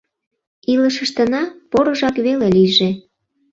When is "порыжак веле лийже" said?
1.71-2.89